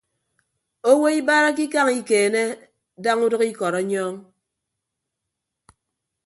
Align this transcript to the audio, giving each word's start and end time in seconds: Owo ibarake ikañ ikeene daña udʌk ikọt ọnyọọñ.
Owo 0.89 1.05
ibarake 1.19 1.61
ikañ 1.67 1.87
ikeene 1.99 2.43
daña 3.03 3.23
udʌk 3.25 3.43
ikọt 3.51 3.75
ọnyọọñ. 3.79 4.15